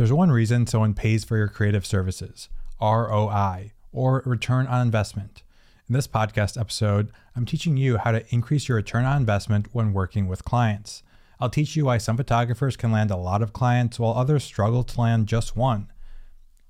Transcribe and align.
There's 0.00 0.14
one 0.14 0.32
reason 0.32 0.66
someone 0.66 0.94
pays 0.94 1.24
for 1.24 1.36
your 1.36 1.48
creative 1.48 1.84
services 1.84 2.48
ROI, 2.80 3.72
or 3.92 4.22
return 4.24 4.66
on 4.66 4.80
investment. 4.80 5.42
In 5.90 5.92
this 5.92 6.08
podcast 6.08 6.58
episode, 6.58 7.12
I'm 7.36 7.44
teaching 7.44 7.76
you 7.76 7.98
how 7.98 8.12
to 8.12 8.24
increase 8.34 8.66
your 8.66 8.76
return 8.76 9.04
on 9.04 9.18
investment 9.18 9.68
when 9.72 9.92
working 9.92 10.26
with 10.26 10.42
clients. 10.42 11.02
I'll 11.38 11.50
teach 11.50 11.76
you 11.76 11.84
why 11.84 11.98
some 11.98 12.16
photographers 12.16 12.78
can 12.78 12.90
land 12.90 13.10
a 13.10 13.16
lot 13.18 13.42
of 13.42 13.52
clients 13.52 13.98
while 13.98 14.14
others 14.14 14.42
struggle 14.42 14.84
to 14.84 15.00
land 15.02 15.26
just 15.26 15.54
one. 15.54 15.92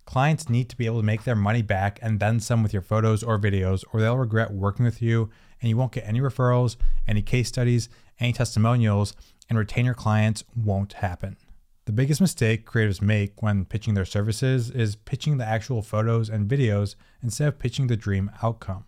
Clients 0.07 0.49
need 0.49 0.69
to 0.69 0.77
be 0.77 0.87
able 0.87 0.99
to 0.99 1.07
make 1.07 1.23
their 1.23 1.37
money 1.37 1.63
back 1.63 2.01
and 2.03 2.19
then 2.19 2.41
some 2.41 2.65
with 2.65 2.73
your 2.73 2.83
photos 2.83 3.23
or 3.23 3.39
videos, 3.39 3.85
or 3.93 4.01
they'll 4.01 4.19
regret 4.19 4.51
working 4.51 4.85
with 4.85 5.01
you 5.01 5.31
and 5.63 5.69
you 5.69 5.77
won't 5.77 5.93
get 5.93 6.03
any 6.05 6.21
referrals, 6.21 6.75
any 7.07 7.23
case 7.23 7.47
studies, 7.47 7.89
any 8.19 8.33
testimonials, 8.33 9.15
and 9.49 9.57
retain 9.57 9.85
your 9.85 9.95
clients 9.95 10.43
won't 10.57 10.95
happen. 10.95 11.37
The 11.91 11.97
biggest 11.97 12.21
mistake 12.21 12.71
creatives 12.71 13.03
make 13.03 13.43
when 13.43 13.65
pitching 13.65 13.95
their 13.95 14.05
services 14.05 14.71
is 14.71 14.95
pitching 14.95 15.39
the 15.39 15.45
actual 15.45 15.83
photos 15.83 16.29
and 16.29 16.49
videos 16.49 16.95
instead 17.21 17.49
of 17.49 17.59
pitching 17.59 17.89
the 17.89 17.97
dream 17.97 18.31
outcome. 18.45 18.85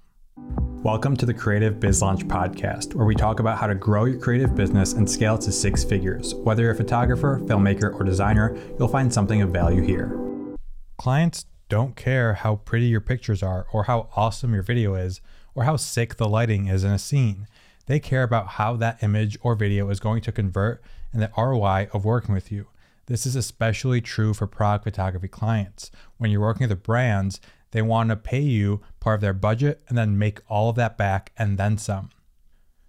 Welcome 0.85 1.17
to 1.17 1.27
the 1.27 1.35
Creative 1.35 1.81
Biz 1.81 2.01
Launch 2.01 2.25
Podcast, 2.29 2.95
where 2.95 3.05
we 3.05 3.17
talk 3.17 3.41
about 3.41 3.59
how 3.59 3.67
to 3.67 3.75
grow 3.75 4.05
your 4.05 4.21
creative 4.21 4.55
business 4.55 4.93
and 4.93 5.11
scale 5.11 5.37
to 5.39 5.51
six 5.51 5.83
figures. 5.83 6.37
Whether 6.37 6.63
you're 6.63 6.71
a 6.71 6.77
photographer, 6.77 7.41
filmmaker, 7.43 7.93
or 7.93 8.05
designer, 8.05 8.57
you'll 8.79 8.87
find 8.87 9.13
something 9.13 9.43
of 9.43 9.51
value 9.51 9.83
here. 9.83 10.17
Clients 10.97 11.47
don't 11.69 11.97
care 11.97 12.35
how 12.35 12.55
pretty 12.55 12.87
your 12.87 13.01
pictures 13.01 13.43
are, 13.43 13.67
or 13.73 13.83
how 13.83 14.11
awesome 14.15 14.55
your 14.55 14.63
video 14.63 14.95
is, 14.95 15.21
or 15.57 15.65
how 15.65 15.75
sick 15.75 16.19
the 16.19 16.29
lighting 16.29 16.69
is 16.69 16.85
in 16.85 16.93
a 16.93 17.01
scene. 17.01 17.49
They 17.87 17.99
care 17.99 18.23
about 18.23 18.47
how 18.47 18.77
that 18.77 19.03
image 19.03 19.37
or 19.43 19.57
video 19.57 19.91
is 19.91 19.99
going 19.99 20.21
to 20.23 20.31
convert 20.31 20.81
and 21.13 21.21
the 21.21 21.33
ROI 21.37 21.89
of 21.93 22.05
working 22.05 22.33
with 22.33 22.53
you. 22.53 22.69
This 23.13 23.27
is 23.27 23.37
especially 23.37 24.01
true 24.01 24.33
for 24.33 24.47
product 24.47 24.85
photography 24.85 25.29
clients. 25.29 25.91
When 26.17 26.31
you're 26.31 26.41
working 26.41 26.67
with 26.67 26.83
brands, 26.83 27.43
they 27.73 27.83
want 27.83 28.09
to 28.09 28.17
pay 28.17 28.41
you 28.41 28.81
part 29.01 29.17
of 29.17 29.21
their 29.21 29.35
budget 29.35 29.83
and 29.87 29.99
then 29.99 30.17
make 30.17 30.41
all 30.49 30.71
of 30.71 30.77
that 30.77 30.97
back 30.97 31.31
and 31.37 31.59
then 31.59 31.77
some. 31.77 32.09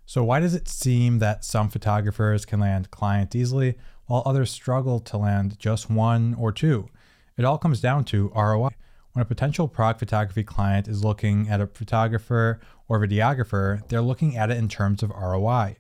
So, 0.06 0.24
why 0.24 0.40
does 0.40 0.56
it 0.56 0.70
seem 0.70 1.20
that 1.20 1.44
some 1.44 1.68
photographers 1.68 2.46
can 2.46 2.62
land 2.62 2.90
clients 2.90 3.36
easily 3.36 3.76
while 4.06 4.24
others 4.26 4.50
struggle 4.50 5.02
to 5.02 5.18
land 5.18 5.60
just 5.60 5.90
one 5.90 6.38
or 6.40 6.54
two? 6.54 6.88
It 7.36 7.44
all 7.44 7.58
comes 7.58 7.82
down 7.82 8.06
to 8.06 8.32
ROI. 8.34 8.70
When 9.12 9.22
a 9.24 9.26
potential 9.26 9.68
product 9.68 10.00
photography 10.00 10.46
client 10.46 10.88
is 10.88 11.04
looking 11.04 11.50
at 11.50 11.60
a 11.60 11.68
photographer 11.68 12.62
or 12.88 12.98
videographer, 12.98 13.86
they're 13.90 14.02
looking 14.02 14.38
at 14.38 14.50
it 14.50 14.58
in 14.58 14.70
terms 14.70 15.04
of 15.04 15.10
ROI. 15.10 15.76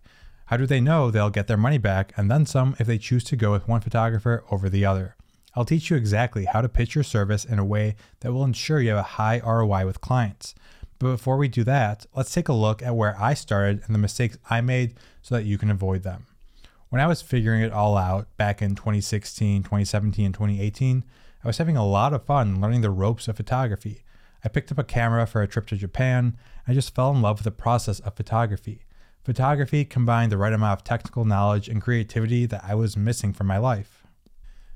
How 0.54 0.58
do 0.58 0.68
they 0.68 0.82
know 0.82 1.09
they'll 1.09 1.32
get 1.32 1.48
their 1.48 1.58
money 1.58 1.80
back 1.80 2.14
and 2.16 2.30
then 2.30 2.46
some 2.46 2.76
if 2.78 2.86
they 2.86 3.00
choose 3.00 3.23
to 3.23 3.36
go 3.36 3.52
with 3.52 3.68
one 3.68 3.82
photographer 3.82 4.44
over 4.52 4.70
the 4.70 4.86
other? 4.86 5.16
I'll 5.56 5.66
teach 5.66 5.90
you 5.90 5.98
exactly 5.98 6.46
how 6.46 6.62
to 6.62 6.70
pitch 6.70 6.94
your 6.94 7.04
service 7.04 7.44
in 7.44 7.58
a 7.58 7.66
way 7.66 7.96
that 8.20 8.32
will 8.32 8.44
ensure 8.44 8.80
you 8.80 8.90
have 8.90 9.00
a 9.00 9.14
high 9.18 9.40
ROI 9.44 9.88
with 9.88 10.00
clients. 10.00 10.54
But 11.00 11.14
before 11.14 11.38
we 11.38 11.48
do 11.48 11.64
that, 11.64 12.06
let's 12.16 12.31
take 12.31 12.50
a 12.50 12.54
look 12.54 12.84
at 12.84 12.96
where 12.96 13.20
I 13.20 13.34
started 13.34 13.81
and 13.84 13.96
the 13.96 14.00
mistakes 14.00 14.38
I 14.48 14.62
made 14.62 14.94
so 15.24 15.34
that 15.34 15.46
you 15.46 15.58
can 15.58 15.72
avoid 15.72 16.04
them. 16.04 16.28
When 16.90 17.02
I 17.02 17.08
was 17.08 17.24
figuring 17.24 17.64
it 17.64 17.74
all 17.74 17.98
out 17.98 18.28
back 18.38 18.62
in 18.62 18.76
2016, 18.76 19.64
2017, 19.64 20.24
and 20.24 20.36
2018, 20.36 21.04
I 21.44 21.48
was 21.48 21.58
having 21.58 21.78
a 21.78 21.84
lot 21.84 22.14
of 22.14 22.28
fun 22.28 22.62
learning 22.62 22.81
the 22.81 22.92
ropes 22.92 23.28
of 23.28 23.38
photography. 23.38 24.04
I 24.44 24.50
picked 24.50 24.72
up 24.72 24.78
a 24.78 24.84
camera 24.84 25.26
for 25.26 25.42
a 25.42 25.48
trip 25.48 25.66
to 25.70 25.78
Japan. 25.78 26.38
I 26.68 26.76
just 26.76 26.94
fell 26.94 27.09
in 27.09 27.24
love 27.24 27.40
with 27.40 27.46
the 27.46 27.50
process 27.50 28.00
of 28.02 28.16
photography. 28.16 28.86
Photography 29.24 29.86
combined 29.86 30.34
the 30.34 30.38
right 30.38 30.52
amount 30.52 30.82
of 30.82 30.84
technical 30.84 31.24
knowledge 31.24 31.70
and 31.70 31.82
creativity 31.82 32.46
that 32.46 32.62
I 32.68 32.76
was 32.76 32.98
missing 32.98 33.32
from 33.32 33.48
my 33.48 33.58
life. 33.58 34.06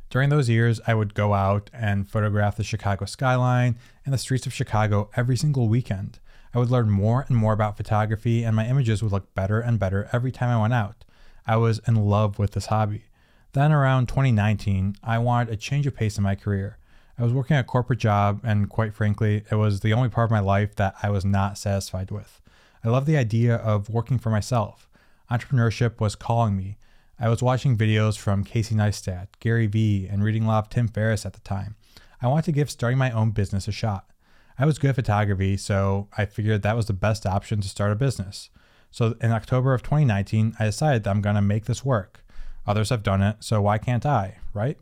During 0.10 0.30
those 0.30 0.48
years, 0.48 0.80
I 0.88 0.94
would 0.94 1.14
go 1.14 1.34
out 1.34 1.70
and 1.74 2.10
photograph 2.10 2.56
the 2.56 2.64
Chicago 2.64 3.04
skyline 3.04 3.78
and 4.06 4.14
the 4.14 4.18
streets 4.18 4.46
of 4.46 4.54
Chicago 4.54 5.10
every 5.18 5.36
single 5.36 5.68
weekend. 5.68 6.20
I 6.54 6.60
would 6.60 6.72
learn 6.72 6.90
more 6.90 7.26
and 7.28 7.36
more 7.36 7.52
about 7.52 7.76
photography, 7.76 8.44
and 8.46 8.56
my 8.56 8.66
images 8.66 9.04
would 9.04 9.12
look 9.12 9.36
better 9.36 9.60
and 9.60 9.80
better 9.80 10.08
every 10.14 10.32
time 10.32 10.50
I 10.50 10.62
went 10.62 10.74
out. 10.74 11.04
I 11.46 11.58
was 11.58 11.82
in 11.86 11.96
love 11.96 12.40
with 12.40 12.52
this 12.52 12.68
hobby. 12.68 13.04
Then 13.52 13.74
around 13.74 14.08
2019, 14.08 14.96
I 15.04 15.18
wanted 15.18 15.54
a 15.54 15.58
change 15.58 15.86
of 15.88 15.96
pace 15.96 16.18
in 16.18 16.24
my 16.24 16.36
career. 16.36 16.78
I 17.20 17.24
was 17.24 17.34
working 17.34 17.58
a 17.58 17.66
corporate 17.66 18.00
job, 18.00 18.40
and 18.46 18.70
quite 18.70 18.94
frankly, 18.94 19.44
it 19.52 19.56
was 19.56 19.82
the 19.82 19.92
only 19.92 20.08
part 20.08 20.28
of 20.28 20.32
my 20.32 20.40
life 20.40 20.74
that 20.76 20.96
I 21.04 21.10
was 21.10 21.26
not 21.26 21.58
satisfied 21.58 22.12
with. 22.12 22.40
I 22.88 22.90
love 22.90 23.06
the 23.06 23.18
idea 23.18 23.58
of 23.58 23.90
working 23.90 24.18
for 24.18 24.30
myself. 24.30 24.90
Entrepreneurship 25.30 26.00
was 26.00 26.16
calling 26.16 26.56
me. 26.56 26.78
I 27.20 27.28
was 27.28 27.44
watching 27.44 27.76
videos 27.76 28.18
from 28.18 28.46
Casey 28.46 28.76
Neistat, 28.76 29.28
Gary 29.42 29.68
Vee, 29.68 30.08
and 30.08 30.24
reading 30.24 30.46
a 30.46 30.48
lot 30.48 30.64
of 30.64 30.70
Tim 30.70 30.88
Ferriss 30.88 31.26
at 31.26 31.34
the 31.34 31.42
time. 31.42 31.76
I 32.22 32.28
wanted 32.28 32.46
to 32.46 32.54
give 32.54 32.72
starting 32.72 32.98
my 32.98 33.12
own 33.12 33.32
business 33.32 33.68
a 33.68 33.74
shot. 33.74 34.10
I 34.58 34.66
was 34.66 34.80
good 34.80 34.92
at 34.92 34.96
photography, 34.96 35.58
so 35.58 36.08
I 36.18 36.24
figured 36.24 36.62
that 36.62 36.78
was 36.78 36.86
the 36.86 36.94
best 36.94 37.26
option 37.26 37.60
to 37.60 37.68
start 37.68 37.92
a 37.92 37.96
business. 37.96 38.50
So 38.90 39.16
in 39.20 39.34
October 39.34 39.74
of 39.74 39.84
2019, 39.84 40.56
I 40.58 40.64
decided 40.64 41.04
that 41.04 41.10
I'm 41.10 41.22
going 41.22 41.36
to 41.36 41.42
make 41.42 41.66
this 41.66 41.84
work. 41.84 42.24
Others 42.66 42.90
have 42.92 43.04
done 43.04 43.22
it, 43.22 43.36
so 43.42 43.62
why 43.64 43.80
can't 43.80 44.06
I, 44.06 44.38
right? 44.54 44.78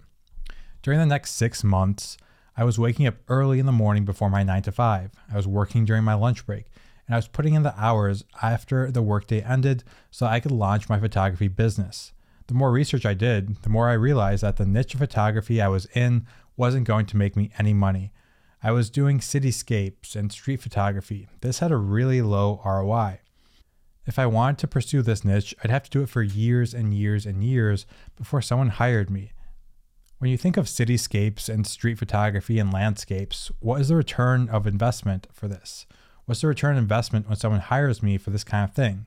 During 0.84 1.00
the 1.00 1.08
next 1.08 1.32
six 1.32 1.64
months, 1.64 2.20
I 2.56 2.66
was 2.66 2.78
waking 2.78 3.08
up 3.08 3.16
early 3.30 3.58
in 3.58 3.66
the 3.66 3.72
morning 3.72 4.06
before 4.06 4.30
my 4.30 4.44
9 4.44 4.62
to 4.62 4.72
5. 4.72 5.12
I 5.34 5.36
was 5.36 5.48
working 5.48 5.86
during 5.86 6.04
my 6.04 6.14
lunch 6.14 6.46
break, 6.46 6.66
and 7.08 7.16
I 7.16 7.18
was 7.18 7.28
putting 7.28 7.54
in 7.54 7.64
the 7.64 7.80
hours 7.80 8.24
after 8.42 8.92
the 8.92 9.02
workday 9.02 9.42
ended 9.42 9.84
so 10.12 10.26
I 10.26 10.40
could 10.40 10.52
launch 10.52 10.90
my 10.90 11.00
photography 11.00 11.48
business. 11.48 12.14
The 12.48 12.54
more 12.54 12.72
research 12.72 13.06
I 13.06 13.14
did, 13.14 13.62
the 13.64 13.70
more 13.70 13.90
I 13.90 13.94
realized 13.94 14.44
that 14.44 14.58
the 14.58 14.66
niche 14.66 14.94
of 14.94 15.00
photography 15.00 15.62
I 15.62 15.68
was 15.68 15.86
in 15.94 16.26
wasn't 16.58 16.88
going 16.88 17.06
to 17.08 17.18
make 17.18 17.36
me 17.36 17.52
any 17.58 17.74
money. 17.74 18.12
I 18.64 18.72
was 18.72 18.90
doing 18.90 19.20
cityscapes 19.20 20.16
and 20.16 20.32
street 20.32 20.62
photography. 20.62 21.28
This 21.42 21.60
had 21.60 21.72
a 21.72 21.78
really 21.78 22.22
low 22.22 22.62
ROI. 22.66 23.20
If 24.06 24.20
I 24.20 24.28
wanted 24.28 24.60
to 24.60 24.68
pursue 24.68 25.02
this 25.02 25.26
niche, 25.26 25.56
I'd 25.64 25.72
have 25.72 25.84
to 25.84 25.90
do 25.90 26.02
it 26.04 26.10
for 26.10 26.22
years 26.22 26.74
and 26.74 26.94
years 26.94 27.26
and 27.26 27.44
years 27.44 27.86
before 28.16 28.42
someone 28.42 28.70
hired 28.70 29.10
me. 29.10 29.32
When 30.20 30.32
you 30.32 30.38
think 30.38 30.58
of 30.58 30.66
cityscapes 30.66 31.50
and 31.50 31.68
street 31.68 31.98
photography 31.98 32.60
and 32.60 32.72
landscapes, 32.72 33.52
what 33.60 33.82
is 33.82 33.90
the 33.90 33.96
return 33.96 34.48
of 34.50 34.66
investment 34.66 35.28
for 35.34 35.48
this? 35.48 35.86
What's 36.26 36.42
the 36.42 36.48
return 36.48 36.78
investment 36.78 37.28
when 37.28 37.38
someone 37.38 37.62
hires 37.62 38.02
me 38.02 38.18
for 38.18 38.32
this 38.32 38.44
kind 38.44 38.68
of 38.68 38.76
thing? 38.76 39.06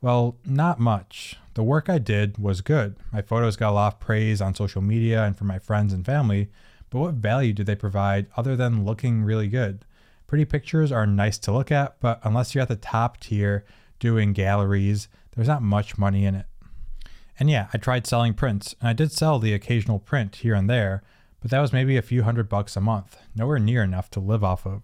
Well, 0.00 0.36
not 0.44 0.78
much. 0.78 1.36
The 1.54 1.62
work 1.62 1.88
I 1.88 1.98
did 1.98 2.38
was 2.38 2.60
good. 2.60 2.96
My 3.12 3.22
photos 3.22 3.56
got 3.56 3.70
a 3.70 3.72
lot 3.72 3.94
of 3.94 4.00
praise 4.00 4.40
on 4.40 4.54
social 4.54 4.80
media 4.80 5.24
and 5.24 5.36
from 5.36 5.48
my 5.48 5.58
friends 5.58 5.92
and 5.92 6.06
family, 6.06 6.48
but 6.88 7.00
what 7.00 7.14
value 7.14 7.52
did 7.52 7.66
they 7.66 7.74
provide 7.74 8.26
other 8.36 8.56
than 8.56 8.84
looking 8.84 9.22
really 9.22 9.48
good? 9.48 9.84
Pretty 10.26 10.44
pictures 10.44 10.92
are 10.92 11.06
nice 11.06 11.38
to 11.38 11.52
look 11.52 11.72
at, 11.72 11.98
but 12.00 12.20
unless 12.22 12.54
you're 12.54 12.62
at 12.62 12.68
the 12.68 12.76
top 12.76 13.18
tier, 13.18 13.64
doing 14.00 14.32
galleries. 14.32 15.08
There's 15.36 15.46
not 15.46 15.62
much 15.62 15.96
money 15.96 16.24
in 16.24 16.34
it. 16.34 16.46
And 17.38 17.48
yeah, 17.48 17.68
I 17.72 17.78
tried 17.78 18.06
selling 18.06 18.34
prints, 18.34 18.74
and 18.80 18.88
I 18.88 18.92
did 18.92 19.12
sell 19.12 19.38
the 19.38 19.54
occasional 19.54 20.00
print 20.00 20.36
here 20.36 20.54
and 20.54 20.68
there, 20.68 21.02
but 21.40 21.50
that 21.50 21.60
was 21.60 21.72
maybe 21.72 21.96
a 21.96 22.02
few 22.02 22.24
hundred 22.24 22.48
bucks 22.48 22.76
a 22.76 22.80
month, 22.80 23.16
nowhere 23.34 23.58
near 23.58 23.82
enough 23.82 24.10
to 24.10 24.20
live 24.20 24.42
off 24.42 24.66
of. 24.66 24.82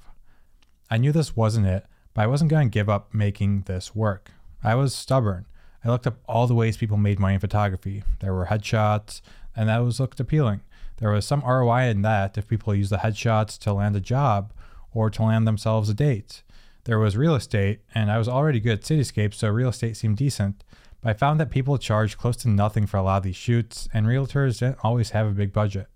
I 0.90 0.98
knew 0.98 1.12
this 1.12 1.36
wasn't 1.36 1.66
it, 1.66 1.86
but 2.14 2.22
I 2.22 2.26
wasn't 2.26 2.50
going 2.50 2.68
to 2.68 2.72
give 2.72 2.88
up 2.88 3.12
making 3.12 3.62
this 3.62 3.94
work. 3.94 4.30
I 4.62 4.74
was 4.74 4.94
stubborn. 4.94 5.46
I 5.84 5.88
looked 5.88 6.06
up 6.06 6.18
all 6.28 6.46
the 6.46 6.54
ways 6.54 6.76
people 6.76 6.96
made 6.96 7.18
money 7.18 7.34
in 7.34 7.40
photography. 7.40 8.02
There 8.20 8.34
were 8.34 8.46
headshots, 8.46 9.20
and 9.54 9.68
that 9.68 9.78
was 9.78 10.00
looked 10.00 10.20
appealing. 10.20 10.60
There 10.98 11.10
was 11.10 11.26
some 11.26 11.42
ROI 11.42 11.88
in 11.88 12.02
that 12.02 12.38
if 12.38 12.48
people 12.48 12.74
used 12.74 12.90
the 12.90 12.98
headshots 12.98 13.58
to 13.60 13.72
land 13.72 13.96
a 13.96 14.00
job 14.00 14.52
or 14.92 15.10
to 15.10 15.22
land 15.22 15.46
themselves 15.46 15.88
a 15.88 15.94
date. 15.94 16.42
There 16.84 16.98
was 16.98 17.16
real 17.16 17.34
estate, 17.34 17.80
and 17.94 18.10
I 18.10 18.18
was 18.18 18.28
already 18.28 18.60
good 18.60 18.78
at 18.78 18.84
cityscapes, 18.84 19.34
so 19.34 19.48
real 19.48 19.68
estate 19.68 19.96
seemed 19.96 20.16
decent. 20.16 20.64
But 21.02 21.10
I 21.10 21.14
found 21.14 21.38
that 21.40 21.50
people 21.50 21.78
charged 21.78 22.16
close 22.16 22.36
to 22.38 22.48
nothing 22.48 22.86
for 22.86 22.96
a 22.96 23.02
lot 23.02 23.18
of 23.18 23.22
these 23.24 23.36
shoots, 23.36 23.88
and 23.92 24.06
realtors 24.06 24.60
didn't 24.60 24.84
always 24.84 25.10
have 25.10 25.26
a 25.26 25.32
big 25.32 25.52
budget. 25.52 25.88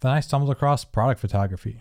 Then 0.00 0.12
I 0.12 0.20
stumbled 0.20 0.50
across 0.50 0.84
product 0.84 1.20
photography. 1.20 1.80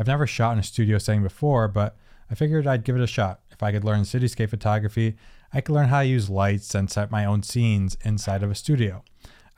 I've 0.00 0.06
never 0.06 0.26
shot 0.26 0.54
in 0.54 0.58
a 0.58 0.62
studio 0.62 0.96
setting 0.96 1.22
before, 1.22 1.68
but 1.68 1.94
I 2.30 2.34
figured 2.34 2.66
I'd 2.66 2.84
give 2.84 2.96
it 2.96 3.02
a 3.02 3.06
shot. 3.06 3.40
If 3.50 3.62
I 3.62 3.70
could 3.70 3.84
learn 3.84 4.00
cityscape 4.00 4.48
photography, 4.48 5.16
I 5.52 5.60
could 5.60 5.74
learn 5.74 5.88
how 5.88 6.00
to 6.00 6.06
use 6.06 6.30
lights 6.30 6.74
and 6.74 6.90
set 6.90 7.10
my 7.10 7.26
own 7.26 7.42
scenes 7.42 7.98
inside 8.02 8.42
of 8.42 8.50
a 8.50 8.54
studio. 8.54 9.04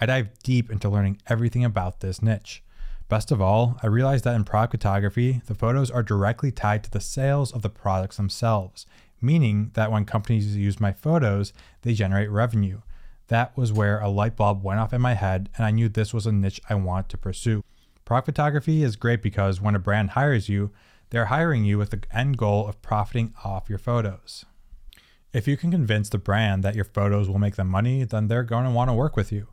I 0.01 0.07
dive 0.07 0.31
deep 0.43 0.69
into 0.69 0.89
learning 0.89 1.23
everything 1.29 1.65
about 1.65 2.01
this 2.01 2.21
niche. 2.21 2.65
Best 3.09 3.31
of 3.31 3.41
all, 3.41 3.79
I 3.85 3.87
realized 3.87 4.25
that 4.25 4.35
in 4.35 4.43
product 4.43 4.73
photography, 4.73 5.43
the 5.47 5.55
photos 5.55 5.93
are 5.93 6.03
directly 6.03 6.51
tied 6.51 6.83
to 6.83 6.91
the 6.91 7.01
sales 7.01 7.53
of 7.53 7.63
the 7.63 7.71
products 7.71 8.17
themselves, 8.17 8.85
meaning 9.21 9.71
that 9.75 9.93
when 9.93 10.05
companies 10.05 10.57
use 10.57 10.81
my 10.81 10.91
photos, 10.91 11.53
they 11.83 11.95
generate 11.95 12.31
revenue. 12.31 12.81
That 13.29 13.57
was 13.57 13.73
where 13.73 14.01
a 14.01 14.09
light 14.09 14.35
bulb 14.35 14.65
went 14.65 14.81
off 14.81 14.93
in 14.93 15.01
my 15.01 15.15
head, 15.15 15.51
and 15.57 15.65
I 15.65 15.71
knew 15.71 15.89
this 15.89 16.13
was 16.13 16.27
a 16.27 16.33
niche 16.33 16.61
I 16.69 16.75
wanted 16.75 17.11
to 17.11 17.19
pursue. 17.19 17.63
Product 18.05 18.27
photography 18.27 18.83
is 18.83 18.97
great 18.97 19.23
because 19.23 19.61
when 19.61 19.75
a 19.75 19.79
brand 19.79 20.11
hires 20.11 20.49
you, 20.49 20.71
they're 21.11 21.27
hiring 21.27 21.65
you 21.65 21.79
with 21.79 21.91
the 21.91 22.03
end 22.13 22.39
goal 22.39 22.67
of 22.67 22.81
profiting 22.83 23.35
off 23.45 23.69
your 23.69 23.79
photos. 23.79 24.45
If 25.33 25.49
you 25.49 25.57
can 25.57 25.71
convince 25.71 26.09
the 26.09 26.19
brand 26.19 26.63
that 26.63 26.75
your 26.75 26.85
photos 26.85 27.29
will 27.29 27.39
make 27.39 27.57
them 27.57 27.69
money, 27.69 28.05
then 28.05 28.29
they're 28.29 28.43
going 28.43 28.65
to 28.65 28.71
want 28.71 28.91
to 28.91 28.95
work 28.95 29.17
with 29.17 29.33
you. 29.33 29.49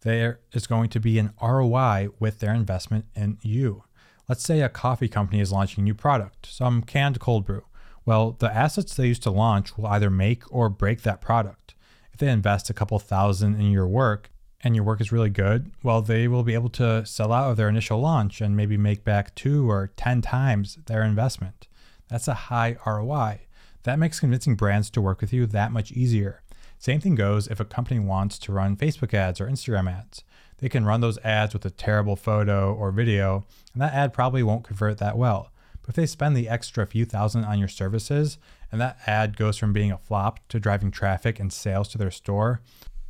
there 0.00 0.40
is 0.52 0.66
going 0.66 0.90
to 0.90 1.00
be 1.00 1.18
an 1.18 1.32
ROI 1.42 2.08
with 2.18 2.40
their 2.40 2.52
investment 2.52 3.06
in 3.14 3.38
you. 3.40 3.84
Let's 4.28 4.44
say 4.44 4.60
a 4.60 4.68
coffee 4.68 5.08
company 5.08 5.40
is 5.40 5.50
launching 5.50 5.80
a 5.80 5.84
new 5.84 5.94
product, 5.94 6.46
some 6.46 6.82
canned 6.82 7.20
cold 7.20 7.46
brew. 7.46 7.64
Well, 8.04 8.32
the 8.32 8.54
assets 8.54 8.94
they 8.94 9.06
use 9.06 9.18
to 9.20 9.30
launch 9.30 9.78
will 9.78 9.86
either 9.86 10.10
make 10.10 10.42
or 10.50 10.68
break 10.68 11.02
that 11.02 11.22
product. 11.22 11.74
If 12.12 12.20
they 12.20 12.28
invest 12.28 12.68
a 12.68 12.74
couple 12.74 12.98
thousand 12.98 13.54
in 13.54 13.70
your 13.70 13.86
work 13.86 14.30
and 14.64 14.74
your 14.74 14.84
work 14.84 15.00
is 15.00 15.12
really 15.12 15.28
good, 15.28 15.70
well, 15.82 16.00
they 16.00 16.26
will 16.26 16.42
be 16.42 16.54
able 16.54 16.70
to 16.70 17.04
sell 17.04 17.32
out 17.32 17.50
of 17.50 17.58
their 17.58 17.68
initial 17.68 18.00
launch 18.00 18.40
and 18.40 18.56
maybe 18.56 18.78
make 18.78 19.04
back 19.04 19.34
two 19.34 19.70
or 19.70 19.92
10 19.96 20.22
times 20.22 20.78
their 20.86 21.02
investment. 21.02 21.68
That's 22.08 22.28
a 22.28 22.34
high 22.34 22.78
ROI. 22.86 23.42
That 23.82 23.98
makes 23.98 24.20
convincing 24.20 24.56
brands 24.56 24.88
to 24.90 25.02
work 25.02 25.20
with 25.20 25.34
you 25.34 25.46
that 25.46 25.70
much 25.70 25.92
easier. 25.92 26.42
Same 26.78 27.00
thing 27.00 27.14
goes 27.14 27.46
if 27.46 27.60
a 27.60 27.64
company 27.66 28.00
wants 28.00 28.38
to 28.40 28.52
run 28.52 28.76
Facebook 28.76 29.12
ads 29.12 29.40
or 29.40 29.46
Instagram 29.46 29.92
ads. 29.92 30.24
They 30.58 30.70
can 30.70 30.86
run 30.86 31.02
those 31.02 31.18
ads 31.18 31.52
with 31.52 31.66
a 31.66 31.70
terrible 31.70 32.16
photo 32.16 32.72
or 32.72 32.90
video, 32.90 33.44
and 33.74 33.82
that 33.82 33.92
ad 33.92 34.14
probably 34.14 34.42
won't 34.42 34.64
convert 34.64 34.96
that 34.98 35.18
well. 35.18 35.50
But 35.82 35.90
if 35.90 35.96
they 35.96 36.06
spend 36.06 36.34
the 36.34 36.48
extra 36.48 36.86
few 36.86 37.04
thousand 37.04 37.44
on 37.44 37.58
your 37.58 37.68
services 37.68 38.38
and 38.72 38.80
that 38.80 38.98
ad 39.06 39.36
goes 39.36 39.58
from 39.58 39.74
being 39.74 39.92
a 39.92 39.98
flop 39.98 40.40
to 40.48 40.58
driving 40.58 40.90
traffic 40.90 41.38
and 41.38 41.52
sales 41.52 41.88
to 41.88 41.98
their 41.98 42.10
store, 42.10 42.62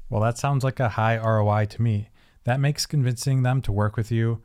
well, 0.08 0.22
that 0.22 0.38
sounds 0.38 0.64
like 0.64 0.80
a 0.80 0.90
high 0.90 1.16
ROI 1.16 1.66
to 1.66 1.82
me. 1.82 2.10
That 2.44 2.60
makes 2.60 2.86
convincing 2.86 3.42
them 3.42 3.62
to 3.62 3.72
work 3.72 3.96
with 3.96 4.10
you 4.12 4.42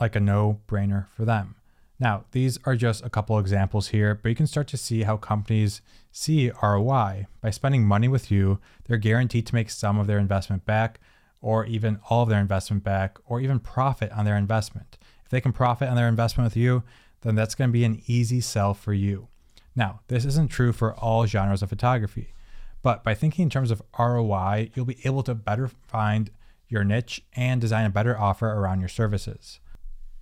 like 0.00 0.16
a 0.16 0.20
no 0.20 0.60
brainer 0.66 1.08
for 1.08 1.24
them. 1.24 1.56
Now, 2.00 2.24
these 2.32 2.58
are 2.64 2.74
just 2.74 3.04
a 3.04 3.10
couple 3.10 3.38
examples 3.38 3.88
here, 3.88 4.16
but 4.20 4.28
you 4.28 4.34
can 4.34 4.48
start 4.48 4.66
to 4.68 4.76
see 4.76 5.04
how 5.04 5.16
companies 5.16 5.82
see 6.10 6.50
ROI. 6.60 7.28
By 7.40 7.50
spending 7.50 7.84
money 7.84 8.08
with 8.08 8.28
you, 8.28 8.58
they're 8.84 8.96
guaranteed 8.96 9.46
to 9.46 9.54
make 9.54 9.70
some 9.70 9.98
of 9.98 10.08
their 10.08 10.18
investment 10.18 10.66
back, 10.66 10.98
or 11.40 11.64
even 11.64 12.00
all 12.10 12.24
of 12.24 12.28
their 12.28 12.40
investment 12.40 12.82
back, 12.82 13.18
or 13.24 13.40
even 13.40 13.60
profit 13.60 14.10
on 14.10 14.24
their 14.24 14.36
investment. 14.36 14.98
If 15.24 15.30
they 15.30 15.40
can 15.40 15.52
profit 15.52 15.88
on 15.88 15.94
their 15.94 16.08
investment 16.08 16.46
with 16.46 16.56
you, 16.56 16.82
then 17.20 17.36
that's 17.36 17.54
going 17.54 17.68
to 17.70 17.72
be 17.72 17.84
an 17.84 18.02
easy 18.08 18.40
sell 18.40 18.74
for 18.74 18.92
you. 18.92 19.28
Now, 19.76 20.00
this 20.08 20.24
isn't 20.24 20.50
true 20.50 20.72
for 20.72 20.94
all 20.94 21.26
genres 21.26 21.62
of 21.62 21.68
photography, 21.68 22.34
but 22.82 23.04
by 23.04 23.14
thinking 23.14 23.44
in 23.44 23.50
terms 23.50 23.70
of 23.70 23.82
ROI, 23.98 24.70
you'll 24.74 24.84
be 24.84 24.98
able 25.04 25.22
to 25.24 25.34
better 25.34 25.68
find 25.68 26.30
your 26.68 26.84
niche 26.84 27.22
and 27.34 27.60
design 27.60 27.86
a 27.86 27.90
better 27.90 28.18
offer 28.18 28.48
around 28.48 28.80
your 28.80 28.88
services. 28.88 29.60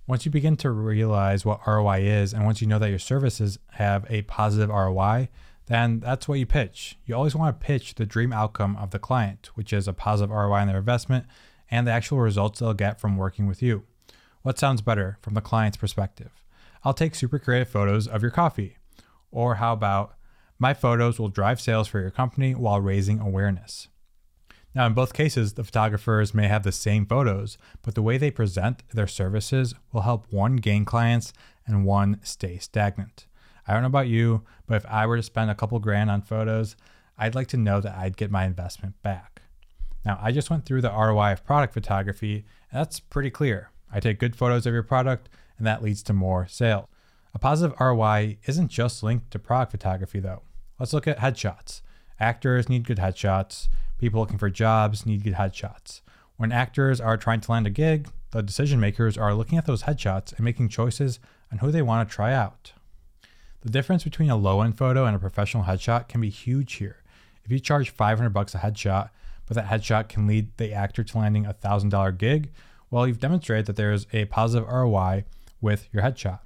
Once 0.07 0.25
you 0.25 0.31
begin 0.31 0.57
to 0.57 0.71
realize 0.71 1.45
what 1.45 1.65
ROI 1.65 2.01
is, 2.01 2.33
and 2.33 2.45
once 2.45 2.61
you 2.61 2.67
know 2.67 2.79
that 2.79 2.89
your 2.89 2.99
services 2.99 3.57
have 3.73 4.05
a 4.09 4.23
positive 4.23 4.69
ROI, 4.69 5.29
then 5.67 5.99
that's 5.99 6.27
what 6.27 6.39
you 6.39 6.45
pitch. 6.45 6.97
You 7.05 7.15
always 7.15 7.35
want 7.35 7.57
to 7.57 7.65
pitch 7.65 7.95
the 7.95 8.05
dream 8.05 8.33
outcome 8.33 8.75
of 8.75 8.91
the 8.91 8.99
client, 8.99 9.51
which 9.55 9.71
is 9.71 9.87
a 9.87 9.93
positive 9.93 10.31
ROI 10.31 10.59
on 10.59 10.67
their 10.67 10.77
investment 10.77 11.25
and 11.69 11.87
the 11.87 11.91
actual 11.91 12.19
results 12.19 12.59
they'll 12.59 12.73
get 12.73 12.99
from 12.99 13.15
working 13.15 13.47
with 13.47 13.61
you. 13.61 13.83
What 14.41 14.59
sounds 14.59 14.81
better 14.81 15.17
from 15.21 15.33
the 15.33 15.41
client's 15.41 15.77
perspective? 15.77 16.43
I'll 16.83 16.93
take 16.93 17.15
super 17.15 17.39
creative 17.39 17.69
photos 17.69 18.07
of 18.07 18.21
your 18.21 18.31
coffee. 18.31 18.77
Or 19.31 19.55
how 19.55 19.71
about 19.71 20.15
my 20.61 20.75
photos 20.75 21.17
will 21.17 21.27
drive 21.27 21.59
sales 21.59 21.87
for 21.87 21.99
your 21.99 22.11
company 22.11 22.53
while 22.53 22.79
raising 22.79 23.19
awareness? 23.19 23.87
Now, 24.75 24.85
in 24.85 24.93
both 24.93 25.11
cases, 25.11 25.53
the 25.53 25.63
photographers 25.63 26.35
may 26.35 26.47
have 26.47 26.61
the 26.61 26.71
same 26.71 27.07
photos, 27.07 27.57
but 27.81 27.95
the 27.95 28.03
way 28.03 28.19
they 28.19 28.29
present 28.29 28.83
their 28.93 29.07
services 29.07 29.73
will 29.91 30.01
help 30.01 30.31
one 30.31 30.57
gain 30.57 30.85
clients 30.85 31.33
and 31.65 31.83
one 31.83 32.19
stay 32.21 32.59
stagnant. 32.59 33.25
I 33.67 33.73
don't 33.73 33.81
know 33.81 33.87
about 33.87 34.07
you, 34.07 34.43
but 34.67 34.75
if 34.75 34.85
I 34.85 35.07
were 35.07 35.17
to 35.17 35.23
spend 35.23 35.49
a 35.49 35.55
couple 35.55 35.79
grand 35.79 36.11
on 36.11 36.21
photos, 36.21 36.75
I'd 37.17 37.33
like 37.33 37.47
to 37.47 37.57
know 37.57 37.81
that 37.81 37.97
I'd 37.97 38.15
get 38.15 38.29
my 38.29 38.45
investment 38.45 39.01
back. 39.01 39.41
Now, 40.05 40.19
I 40.21 40.31
just 40.31 40.51
went 40.51 40.67
through 40.67 40.81
the 40.81 40.91
ROI 40.91 41.31
of 41.31 41.43
product 41.43 41.73
photography, 41.73 42.45
and 42.71 42.79
that's 42.79 42.99
pretty 42.99 43.31
clear. 43.31 43.71
I 43.91 43.99
take 43.99 44.19
good 44.19 44.35
photos 44.35 44.67
of 44.67 44.75
your 44.75 44.83
product, 44.83 45.27
and 45.57 45.65
that 45.65 45.81
leads 45.81 46.03
to 46.03 46.13
more 46.13 46.45
sales. 46.47 46.85
A 47.33 47.39
positive 47.39 47.75
ROI 47.79 48.37
isn't 48.45 48.67
just 48.67 49.01
linked 49.01 49.31
to 49.31 49.39
product 49.39 49.71
photography, 49.71 50.19
though. 50.19 50.43
Let's 50.81 50.93
look 50.93 51.07
at 51.07 51.19
headshots. 51.19 51.81
Actors 52.19 52.67
need 52.67 52.87
good 52.87 52.97
headshots. 52.97 53.67
People 53.99 54.19
looking 54.19 54.39
for 54.39 54.49
jobs 54.49 55.05
need 55.05 55.23
good 55.23 55.35
headshots. 55.35 56.01
When 56.37 56.51
actors 56.51 56.99
are 56.99 57.17
trying 57.17 57.39
to 57.41 57.51
land 57.51 57.67
a 57.67 57.69
gig, 57.69 58.07
the 58.31 58.41
decision 58.41 58.79
makers 58.79 59.15
are 59.15 59.35
looking 59.35 59.59
at 59.59 59.67
those 59.67 59.83
headshots 59.83 60.33
and 60.33 60.43
making 60.43 60.69
choices 60.69 61.19
on 61.51 61.59
who 61.59 61.69
they 61.69 61.83
want 61.83 62.09
to 62.09 62.15
try 62.15 62.33
out. 62.33 62.73
The 63.61 63.69
difference 63.69 64.03
between 64.03 64.31
a 64.31 64.35
low 64.35 64.61
end 64.61 64.75
photo 64.75 65.05
and 65.05 65.15
a 65.15 65.19
professional 65.19 65.65
headshot 65.65 66.07
can 66.07 66.19
be 66.19 66.31
huge 66.31 66.73
here. 66.73 67.03
If 67.45 67.51
you 67.51 67.59
charge 67.59 67.91
500 67.91 68.31
bucks 68.31 68.55
a 68.55 68.57
headshot, 68.57 69.11
but 69.45 69.53
that 69.53 69.67
headshot 69.67 70.09
can 70.09 70.25
lead 70.25 70.57
the 70.57 70.73
actor 70.73 71.03
to 71.03 71.17
landing 71.19 71.45
a 71.45 71.53
$1,000 71.53 72.17
gig, 72.17 72.51
well, 72.89 73.05
you've 73.05 73.19
demonstrated 73.19 73.67
that 73.67 73.75
there 73.75 73.93
is 73.93 74.07
a 74.13 74.25
positive 74.25 74.67
ROI 74.67 75.25
with 75.61 75.87
your 75.91 76.01
headshot. 76.01 76.39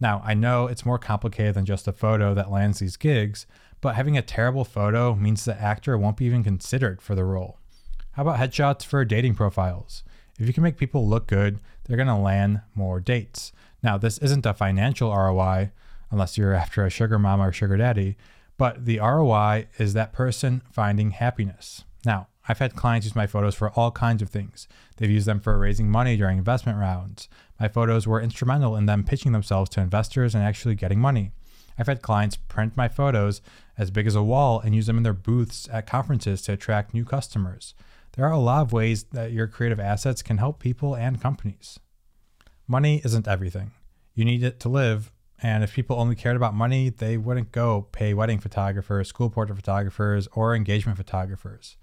Now, 0.00 0.22
I 0.24 0.32
know 0.34 0.66
it's 0.66 0.86
more 0.86 0.98
complicated 0.98 1.54
than 1.54 1.66
just 1.66 1.88
a 1.88 1.92
photo 1.92 2.32
that 2.34 2.50
lands 2.52 2.78
these 2.78 2.96
gigs, 2.96 3.46
but 3.80 3.94
having 3.94 4.16
a 4.16 4.22
terrible 4.22 4.64
photo 4.64 5.14
means 5.14 5.44
the 5.44 5.60
actor 5.60 5.96
won't 5.96 6.16
be 6.16 6.26
even 6.26 6.44
considered 6.44 7.00
for 7.00 7.14
the 7.14 7.24
role. 7.24 7.58
How 8.12 8.22
about 8.22 8.38
headshots 8.38 8.84
for 8.84 9.04
dating 9.04 9.34
profiles? 9.34 10.02
If 10.38 10.46
you 10.46 10.52
can 10.52 10.62
make 10.62 10.76
people 10.76 11.06
look 11.06 11.26
good, 11.26 11.60
they're 11.84 11.96
going 11.96 12.08
to 12.08 12.14
land 12.14 12.62
more 12.74 13.00
dates. 13.00 13.52
Now, 13.82 13.98
this 13.98 14.18
isn't 14.18 14.46
a 14.46 14.54
financial 14.54 15.14
ROI 15.14 15.70
unless 16.10 16.36
you're 16.36 16.54
after 16.54 16.84
a 16.84 16.90
sugar 16.90 17.18
mama 17.18 17.48
or 17.48 17.52
sugar 17.52 17.76
daddy, 17.76 18.16
but 18.56 18.84
the 18.84 18.98
ROI 18.98 19.68
is 19.78 19.94
that 19.94 20.12
person 20.12 20.62
finding 20.70 21.12
happiness. 21.12 21.84
Now, 22.04 22.28
I've 22.48 22.58
had 22.58 22.74
clients 22.74 23.06
use 23.06 23.14
my 23.14 23.26
photos 23.26 23.54
for 23.54 23.70
all 23.70 23.90
kinds 23.90 24.22
of 24.22 24.30
things. 24.30 24.66
They've 24.96 25.10
used 25.10 25.26
them 25.26 25.40
for 25.40 25.58
raising 25.58 25.90
money 25.90 26.16
during 26.16 26.38
investment 26.38 26.78
rounds. 26.78 27.28
My 27.60 27.68
photos 27.68 28.06
were 28.06 28.20
instrumental 28.20 28.76
in 28.76 28.86
them 28.86 29.04
pitching 29.04 29.32
themselves 29.32 29.70
to 29.70 29.80
investors 29.80 30.34
and 30.34 30.42
actually 30.42 30.74
getting 30.74 31.00
money. 31.00 31.32
I've 31.80 31.86
had 31.86 32.02
clients 32.02 32.36
print 32.36 32.76
my 32.76 32.88
photos 32.88 33.40
as 33.78 33.90
big 33.90 34.06
as 34.06 34.14
a 34.14 34.22
wall 34.22 34.60
and 34.60 34.74
use 34.74 34.86
them 34.86 34.98
in 34.98 35.02
their 35.02 35.14
booths 35.14 35.66
at 35.72 35.86
conferences 35.86 36.42
to 36.42 36.52
attract 36.52 36.92
new 36.92 37.06
customers. 37.06 37.72
There 38.12 38.26
are 38.26 38.32
a 38.32 38.38
lot 38.38 38.60
of 38.60 38.72
ways 38.74 39.04
that 39.04 39.32
your 39.32 39.46
creative 39.46 39.80
assets 39.80 40.20
can 40.20 40.36
help 40.36 40.60
people 40.60 40.94
and 40.94 41.22
companies. 41.22 41.80
Money 42.68 43.00
isn't 43.02 43.26
everything. 43.26 43.70
You 44.14 44.26
need 44.26 44.42
it 44.42 44.60
to 44.60 44.68
live, 44.68 45.10
and 45.42 45.64
if 45.64 45.72
people 45.72 45.98
only 45.98 46.16
cared 46.16 46.36
about 46.36 46.54
money, 46.54 46.90
they 46.90 47.16
wouldn't 47.16 47.50
go 47.50 47.88
pay 47.92 48.12
wedding 48.12 48.40
photographers, 48.40 49.08
school 49.08 49.30
portrait 49.30 49.56
photographers, 49.56 50.28
or 50.32 50.54
engagement 50.54 50.98
photographers. 50.98 51.78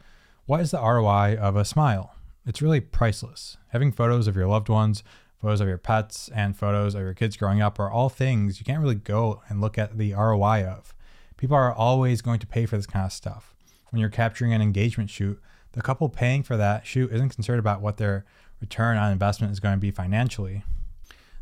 What 0.46 0.62
is 0.62 0.70
the 0.70 0.80
ROI 0.80 1.38
of 1.38 1.56
a 1.56 1.66
smile? 1.66 2.14
It's 2.46 2.62
really 2.62 2.82
priceless. 2.82 3.58
Having 3.70 3.94
photos 3.94 4.28
of 4.28 4.36
your 4.36 4.48
loved 4.48 4.70
ones, 4.70 5.04
photos 5.42 5.62
of 5.62 5.68
your 5.68 5.78
pets, 5.78 6.30
and 6.34 6.58
photos 6.58 6.96
of 6.96 7.02
your 7.02 7.14
kids 7.14 7.38
growing 7.38 7.62
up 7.62 7.80
are 7.80 7.92
all 7.92 8.10
things 8.10 8.60
you 8.60 8.66
can't 8.66 8.82
really 8.82 8.96
go 8.96 9.42
and 9.50 9.62
look 9.62 9.78
at 9.78 9.98
the 9.98 10.14
ROI 10.14 10.66
of. 10.66 10.94
People 11.38 11.56
are 11.56 11.74
always 11.74 12.22
going 12.22 12.40
to 12.40 12.48
pay 12.48 12.66
for 12.66 12.78
this 12.78 12.88
kind 12.88 13.06
of 13.06 13.12
stuff. 13.12 13.54
When 13.92 14.00
you're 14.00 14.10
capturing 14.10 14.54
an 14.54 14.62
engagement 14.62 15.10
shoot, 15.10 15.40
the 15.74 15.82
couple 15.82 16.10
paying 16.10 16.44
for 16.44 16.58
that 16.58 16.88
shoot 16.88 17.12
isn't 17.12 17.30
concerned 17.30 17.60
about 17.60 17.82
what 17.82 17.98
their 17.98 18.26
return 18.60 18.98
on 18.98 19.12
investment 19.12 19.54
is 19.54 19.60
going 19.60 19.76
to 19.76 19.80
be 19.80 19.92
financially. 19.92 20.64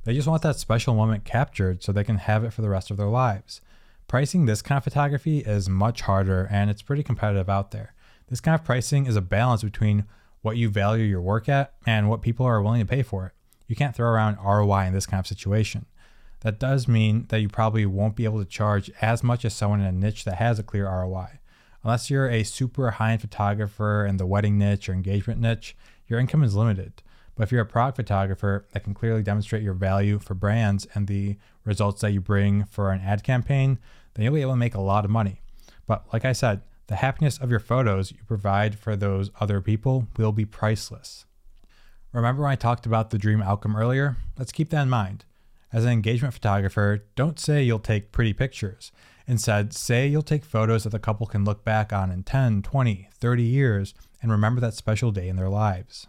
They 0.03 0.13
just 0.13 0.27
want 0.27 0.41
that 0.43 0.57
special 0.57 0.93
moment 0.93 1.23
captured 1.23 1.81
so 1.81 1.91
they 1.91 2.03
can 2.03 2.17
have 2.17 2.43
it 2.43 2.51
for 2.53 2.61
the 2.61 2.69
rest 2.69 2.91
of 2.91 2.97
their 2.97 3.07
lives. 3.07 3.61
Pricing 4.07 4.45
this 4.45 4.61
kind 4.61 4.77
of 4.77 4.83
photography 4.83 5.39
is 5.39 5.67
much 5.67 6.01
harder 6.01 6.47
and 6.51 6.69
it's 6.69 6.83
pretty 6.83 7.01
competitive 7.01 7.49
out 7.49 7.71
there. 7.71 7.95
This 8.27 8.41
kind 8.41 8.53
of 8.53 8.63
pricing 8.65 9.07
is 9.07 9.15
a 9.15 9.21
balance 9.21 9.63
between 9.63 10.05
what 10.41 10.57
you 10.57 10.69
value 10.69 11.05
your 11.05 11.21
work 11.21 11.49
at 11.49 11.73
and 11.87 12.09
what 12.09 12.21
people 12.21 12.45
are 12.45 12.61
willing 12.61 12.81
to 12.81 12.85
pay 12.85 13.01
for 13.01 13.27
it. 13.27 13.31
You 13.67 13.75
can't 13.75 13.95
throw 13.95 14.09
around 14.09 14.37
ROI 14.43 14.85
in 14.85 14.93
this 14.93 15.05
kind 15.05 15.19
of 15.19 15.27
situation. 15.27 15.85
That 16.41 16.59
does 16.59 16.87
mean 16.87 17.25
that 17.29 17.41
you 17.41 17.49
probably 17.49 17.85
won't 17.85 18.15
be 18.15 18.25
able 18.25 18.39
to 18.39 18.49
charge 18.49 18.91
as 19.01 19.23
much 19.23 19.45
as 19.45 19.55
someone 19.55 19.81
in 19.81 19.87
a 19.87 19.91
niche 19.91 20.25
that 20.25 20.35
has 20.35 20.59
a 20.59 20.63
clear 20.63 20.87
ROI. 20.87 21.39
Unless 21.83 22.09
you're 22.09 22.29
a 22.29 22.43
super 22.43 22.91
high 22.91 23.13
end 23.13 23.21
photographer 23.21 24.05
in 24.05 24.17
the 24.17 24.25
wedding 24.25 24.57
niche 24.57 24.89
or 24.89 24.93
engagement 24.93 25.39
niche, 25.39 25.75
your 26.07 26.19
income 26.19 26.43
is 26.43 26.55
limited. 26.55 27.01
But 27.35 27.43
if 27.43 27.51
you're 27.51 27.61
a 27.61 27.65
product 27.65 27.97
photographer 27.97 28.65
that 28.71 28.83
can 28.83 28.93
clearly 28.93 29.21
demonstrate 29.21 29.61
your 29.61 29.73
value 29.73 30.19
for 30.19 30.33
brands 30.33 30.87
and 30.93 31.07
the 31.07 31.37
results 31.63 32.01
that 32.01 32.11
you 32.11 32.21
bring 32.21 32.65
for 32.65 32.91
an 32.91 33.01
ad 33.01 33.23
campaign, 33.23 33.77
then 34.13 34.23
you'll 34.23 34.33
be 34.33 34.41
able 34.41 34.53
to 34.53 34.57
make 34.57 34.75
a 34.75 34.81
lot 34.81 35.03
of 35.03 35.11
money. 35.11 35.41
But 35.85 36.05
like 36.13 36.25
I 36.25 36.33
said, 36.33 36.61
the 36.87 36.95
happiness 36.95 37.37
of 37.37 37.49
your 37.49 37.59
photos 37.59 38.11
you 38.11 38.19
provide 38.27 38.77
for 38.77 38.95
those 38.95 39.31
other 39.39 39.59
people 39.61 40.07
will 40.17 40.31
be 40.31 40.45
priceless. 40.45 41.24
Remember 42.15 42.43
when 42.43 42.51
I 42.53 42.55
talked 42.55 42.85
about 42.85 43.09
the 43.09 43.17
dream 43.17 43.41
outcome 43.41 43.75
earlier? 43.75 44.15
Let's 44.37 44.53
keep 44.53 44.69
that 44.69 44.83
in 44.83 44.89
mind. 44.89 45.25
As 45.73 45.83
an 45.83 45.91
engagement 45.91 46.33
photographer, 46.33 47.03
don't 47.17 47.37
say 47.37 47.61
you'll 47.61 47.77
take 47.77 48.13
pretty 48.13 48.31
pictures. 48.31 48.93
Instead, 49.27 49.73
say 49.73 50.07
you'll 50.07 50.21
take 50.21 50.45
photos 50.45 50.85
that 50.85 50.91
the 50.91 50.99
couple 50.99 51.27
can 51.27 51.43
look 51.43 51.65
back 51.65 51.91
on 51.91 52.11
in 52.11 52.23
10, 52.23 52.61
20, 52.61 53.09
30 53.11 53.43
years 53.43 53.93
and 54.21 54.31
remember 54.31 54.61
that 54.61 54.75
special 54.75 55.11
day 55.11 55.27
in 55.27 55.35
their 55.35 55.49
lives. 55.49 56.07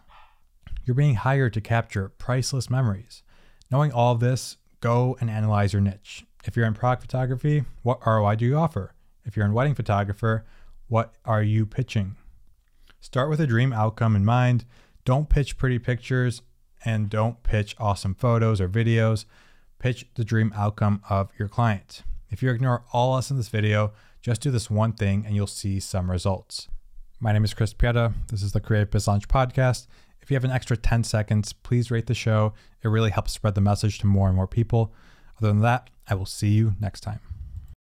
You're 0.84 0.94
being 0.94 1.16
hired 1.16 1.52
to 1.54 1.60
capture 1.60 2.10
priceless 2.10 2.70
memories. 2.70 3.24
Knowing 3.68 3.90
all 3.90 4.12
of 4.12 4.20
this, 4.20 4.58
go 4.80 5.16
and 5.20 5.28
analyze 5.28 5.72
your 5.72 5.82
niche. 5.82 6.24
If 6.44 6.56
you're 6.56 6.66
in 6.66 6.74
product 6.74 7.02
photography, 7.02 7.64
what 7.82 8.06
ROI 8.06 8.36
do 8.36 8.44
you 8.44 8.56
offer? 8.56 8.94
If 9.24 9.36
you're 9.36 9.44
in 9.44 9.52
wedding 9.52 9.74
photographer, 9.74 10.44
what 10.86 11.16
are 11.24 11.42
you 11.42 11.66
pitching? 11.66 12.14
Start 13.00 13.28
with 13.28 13.40
a 13.40 13.46
dream 13.48 13.72
outcome 13.72 14.14
in 14.14 14.24
mind 14.24 14.64
Don't 15.06 15.28
pitch 15.28 15.56
pretty 15.56 15.78
pictures 15.78 16.42
and 16.84 17.08
don't 17.08 17.40
pitch 17.44 17.76
awesome 17.78 18.16
photos 18.16 18.60
or 18.60 18.68
videos. 18.68 19.24
Pitch 19.78 20.04
the 20.16 20.24
dream 20.24 20.52
outcome 20.56 21.00
of 21.08 21.30
your 21.38 21.46
client. 21.46 22.02
If 22.28 22.42
you 22.42 22.50
ignore 22.50 22.82
all 22.92 23.14
else 23.14 23.30
in 23.30 23.36
this 23.36 23.48
video, 23.48 23.92
just 24.20 24.40
do 24.40 24.50
this 24.50 24.68
one 24.68 24.92
thing 24.92 25.22
and 25.24 25.36
you'll 25.36 25.46
see 25.46 25.78
some 25.78 26.10
results. 26.10 26.66
My 27.20 27.32
name 27.32 27.44
is 27.44 27.54
Chris 27.54 27.72
Pieta. 27.72 28.14
This 28.32 28.42
is 28.42 28.50
the 28.50 28.58
Creative 28.58 28.90
Biz 28.90 29.06
Launch 29.06 29.28
Podcast. 29.28 29.86
If 30.20 30.28
you 30.28 30.34
have 30.34 30.44
an 30.44 30.50
extra 30.50 30.76
10 30.76 31.04
seconds, 31.04 31.52
please 31.52 31.92
rate 31.92 32.08
the 32.08 32.14
show. 32.14 32.52
It 32.82 32.88
really 32.88 33.10
helps 33.10 33.30
spread 33.30 33.54
the 33.54 33.60
message 33.60 34.00
to 34.00 34.08
more 34.08 34.26
and 34.26 34.34
more 34.34 34.48
people. 34.48 34.92
Other 35.38 35.48
than 35.48 35.60
that, 35.60 35.88
I 36.08 36.16
will 36.16 36.26
see 36.26 36.48
you 36.48 36.74
next 36.80 37.02
time. 37.02 37.20